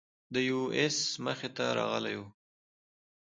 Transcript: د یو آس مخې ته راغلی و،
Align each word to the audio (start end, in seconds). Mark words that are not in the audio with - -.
د 0.33 0.35
یو 0.49 0.59
آس 0.85 0.97
مخې 1.25 1.49
ته 1.55 1.65
راغلی 1.79 2.15
و، 2.17 2.21